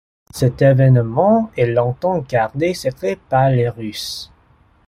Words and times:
Cet 0.33 0.63
évènement 0.63 1.51
est 1.55 1.67
longtemps 1.67 2.17
gardé 2.27 2.73
secret 2.73 3.19
par 3.29 3.51
les 3.51 3.69
russes. 3.69 4.31